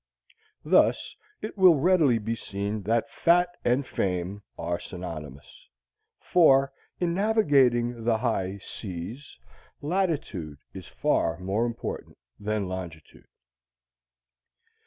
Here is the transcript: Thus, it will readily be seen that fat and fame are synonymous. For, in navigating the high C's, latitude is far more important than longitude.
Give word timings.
Thus, 0.65 1.15
it 1.43 1.59
will 1.59 1.75
readily 1.75 2.17
be 2.17 2.33
seen 2.33 2.81
that 2.89 3.11
fat 3.11 3.49
and 3.63 3.85
fame 3.85 4.41
are 4.57 4.79
synonymous. 4.79 5.67
For, 6.19 6.73
in 6.99 7.13
navigating 7.13 8.03
the 8.03 8.17
high 8.17 8.57
C's, 8.57 9.37
latitude 9.79 10.57
is 10.73 10.87
far 10.87 11.37
more 11.37 11.67
important 11.67 12.17
than 12.39 12.67
longitude. 12.67 13.27